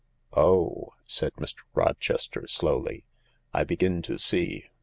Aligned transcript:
"Oh," 0.33 0.93
said 1.05 1.33
Mr. 1.33 1.57
Rochester 1.75 2.47
slowly," 2.47 3.05
I 3.53 3.63
begin 3.63 4.01
to 4.01 4.17
see. 4.17 4.65